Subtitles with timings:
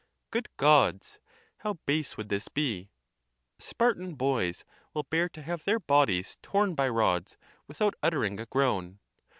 [0.31, 1.19] Good Gods!
[1.57, 2.89] how base would this be!.
[3.59, 8.97] Spartan boys will bear to have their bodies torn by rods without uttering a groan.